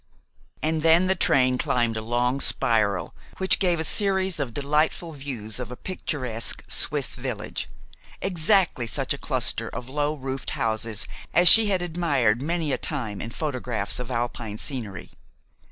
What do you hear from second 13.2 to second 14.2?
in photographs of